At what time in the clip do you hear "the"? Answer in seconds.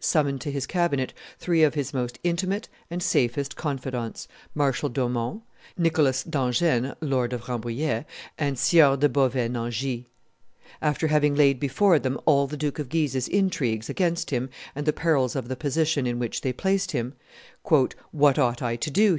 12.46-12.56, 14.86-14.94, 15.46-15.56